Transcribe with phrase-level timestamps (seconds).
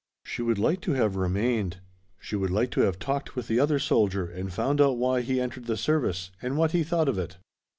[0.23, 1.77] She would like to have remained;
[2.19, 5.39] she would like to have talked with the other soldier and found out why he
[5.39, 7.37] entered the service and what he thought of it.